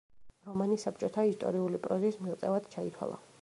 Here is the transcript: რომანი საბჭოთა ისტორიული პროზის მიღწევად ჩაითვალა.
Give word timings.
რომანი 0.45 0.77
საბჭოთა 0.83 1.25
ისტორიული 1.33 1.81
პროზის 1.85 2.19
მიღწევად 2.25 2.73
ჩაითვალა. 2.77 3.23